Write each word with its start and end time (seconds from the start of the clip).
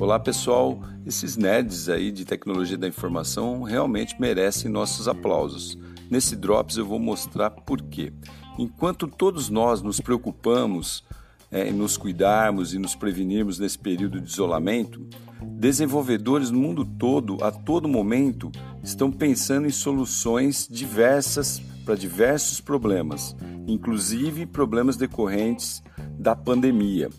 Olá 0.00 0.16
pessoal, 0.20 0.80
esses 1.04 1.36
nerds 1.36 1.88
aí 1.88 2.12
de 2.12 2.24
tecnologia 2.24 2.78
da 2.78 2.86
informação 2.86 3.64
realmente 3.64 4.14
merecem 4.20 4.70
nossos 4.70 5.08
aplausos. 5.08 5.76
Nesse 6.08 6.36
Drops 6.36 6.76
eu 6.76 6.86
vou 6.86 7.00
mostrar 7.00 7.50
por 7.50 7.82
quê. 7.82 8.12
Enquanto 8.56 9.08
todos 9.08 9.50
nós 9.50 9.82
nos 9.82 10.00
preocupamos 10.00 11.02
é, 11.50 11.68
em 11.68 11.72
nos 11.72 11.96
cuidarmos 11.96 12.74
e 12.74 12.78
nos 12.78 12.94
prevenirmos 12.94 13.58
nesse 13.58 13.76
período 13.76 14.20
de 14.20 14.30
isolamento, 14.30 15.04
desenvolvedores 15.42 16.52
no 16.52 16.60
mundo 16.60 16.84
todo, 16.84 17.42
a 17.42 17.50
todo 17.50 17.88
momento, 17.88 18.52
estão 18.84 19.10
pensando 19.10 19.66
em 19.66 19.72
soluções 19.72 20.68
diversas 20.70 21.60
para 21.84 21.96
diversos 21.96 22.60
problemas, 22.60 23.34
inclusive 23.66 24.46
problemas 24.46 24.96
decorrentes 24.96 25.82
da 26.16 26.36
pandemia 26.36 27.10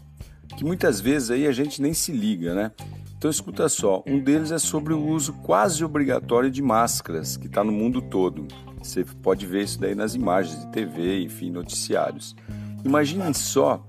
que 0.59 0.65
muitas 0.65 0.99
vezes 0.99 1.31
aí 1.31 1.47
a 1.47 1.53
gente 1.53 1.81
nem 1.81 1.93
se 1.93 2.11
liga, 2.11 2.53
né? 2.53 2.73
Então 3.17 3.31
escuta 3.31 3.69
só, 3.69 4.03
um 4.05 4.19
deles 4.19 4.51
é 4.51 4.59
sobre 4.59 4.93
o 4.93 5.01
uso 5.01 5.31
quase 5.31 5.85
obrigatório 5.85 6.51
de 6.51 6.61
máscaras, 6.61 7.37
que 7.37 7.47
está 7.47 7.63
no 7.63 7.71
mundo 7.71 8.01
todo. 8.01 8.45
Você 8.83 9.05
pode 9.05 9.45
ver 9.45 9.63
isso 9.63 9.79
daí 9.79 9.95
nas 9.95 10.15
imagens 10.15 10.59
de 10.59 10.67
TV, 10.73 11.21
enfim, 11.21 11.49
noticiários. 11.49 12.35
Imaginem 12.83 13.33
só 13.33 13.81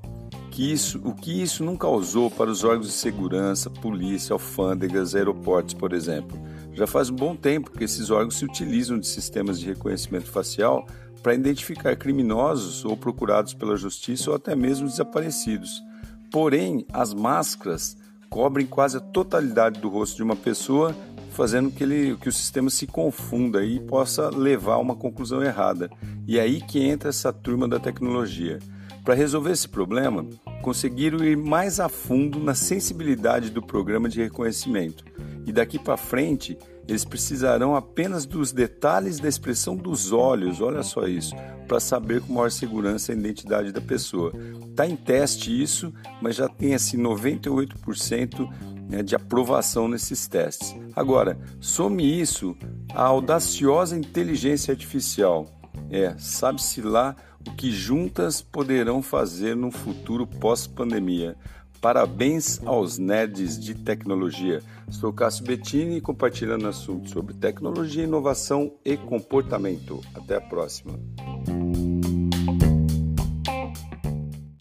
que 0.53 0.71
isso, 0.73 1.01
o 1.05 1.13
que 1.13 1.43
isso 1.43 1.65
não 1.65 1.77
causou 1.77 2.31
para 2.31 2.49
os 2.49 2.63
órgãos 2.63 2.87
de 2.87 2.93
segurança, 2.93 3.69
polícia, 3.69 4.33
alfândegas, 4.33 5.17
aeroportos, 5.17 5.75
por 5.75 5.93
exemplo. 5.93 6.41
Já 6.73 6.87
faz 6.87 7.11
um 7.11 7.17
bom 7.17 7.35
tempo 7.35 7.73
que 7.73 7.83
esses 7.83 8.11
órgãos 8.11 8.37
se 8.37 8.45
utilizam 8.45 8.97
de 8.97 9.09
sistemas 9.09 9.59
de 9.59 9.67
reconhecimento 9.67 10.31
facial 10.31 10.87
para 11.21 11.35
identificar 11.35 11.97
criminosos 11.97 12.85
ou 12.85 12.97
procurados 12.97 13.55
pela 13.55 13.77
justiça 13.77 14.31
ou 14.31 14.37
até 14.37 14.55
mesmo 14.55 14.87
desaparecidos. 14.87 15.83
Porém, 16.31 16.87
as 16.93 17.13
máscaras 17.13 17.97
cobrem 18.29 18.67
quase 18.67 18.97
a 18.97 19.01
totalidade 19.01 19.81
do 19.81 19.89
rosto 19.89 20.17
de 20.17 20.23
uma 20.23 20.37
pessoa, 20.37 20.95
fazendo 21.33 21.71
que, 21.71 21.83
ele, 21.83 22.17
que 22.17 22.29
o 22.29 22.33
sistema 22.33 22.71
se 22.71 22.87
confunda 22.87 23.65
e 23.65 23.81
possa 23.81 24.31
levar 24.31 24.75
a 24.75 24.79
uma 24.79 24.95
conclusão 24.95 25.43
errada. 25.43 25.91
E 26.27 26.39
é 26.39 26.43
aí 26.43 26.61
que 26.61 26.81
entra 26.81 27.09
essa 27.09 27.33
turma 27.33 27.67
da 27.67 27.81
tecnologia. 27.81 28.61
Para 29.05 29.15
resolver 29.15 29.51
esse 29.51 29.69
problema, 29.69 30.25
conseguiram 30.63 31.25
ir 31.25 31.37
mais 31.37 31.81
a 31.81 31.89
fundo 31.89 32.39
na 32.39 32.55
sensibilidade 32.55 33.51
do 33.51 33.63
programa 33.63 34.09
de 34.09 34.23
reconhecimento. 34.23 35.05
E 35.47 35.53
daqui 35.53 35.79
para 35.79 35.97
frente, 35.97 36.57
eles 36.91 37.05
precisarão 37.05 37.77
apenas 37.77 38.27
dos 38.27 38.51
detalhes 38.51 39.21
da 39.21 39.29
expressão 39.29 39.77
dos 39.77 40.11
olhos, 40.11 40.61
olha 40.61 40.83
só 40.83 41.07
isso, 41.07 41.37
para 41.69 41.79
saber 41.79 42.21
com 42.21 42.33
maior 42.33 42.51
segurança 42.51 43.13
a 43.13 43.15
identidade 43.15 43.71
da 43.71 43.81
pessoa. 43.81 44.33
Está 44.69 44.85
em 44.89 44.97
teste 44.97 45.63
isso, 45.63 45.95
mas 46.21 46.35
já 46.35 46.49
tem 46.49 46.75
assim 46.75 46.99
98% 46.99 48.51
né, 48.89 49.05
de 49.05 49.15
aprovação 49.15 49.87
nesses 49.87 50.27
testes. 50.27 50.75
Agora, 50.97 51.39
some 51.61 52.21
isso 52.21 52.57
à 52.93 53.05
audaciosa 53.05 53.97
inteligência 53.97 54.73
artificial. 54.73 55.47
É, 55.89 56.17
sabe-se 56.19 56.83
lá 56.83 57.15
o 57.47 57.53
que 57.53 57.71
juntas 57.71 58.43
poderão 58.43 59.01
fazer 59.01 59.55
no 59.55 59.71
futuro 59.71 60.27
pós-pandemia. 60.27 61.37
Parabéns 61.81 62.61
aos 62.67 62.99
nerds 62.99 63.59
de 63.59 63.75
tecnologia. 63.75 64.63
Sou 64.91 65.13
Cássio 65.13 65.47
Bettini 65.47 66.01
compartilhando 66.01 66.69
assuntos 66.69 67.11
sobre 67.11 67.33
tecnologia, 67.33 68.05
inovação 68.05 68.75
e 68.85 68.99
comportamento. 68.99 70.01
Até 70.15 70.37
a 70.37 70.41
próxima. 70.43 70.99